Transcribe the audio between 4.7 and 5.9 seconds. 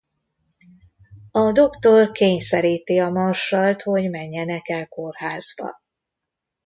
a kórházba.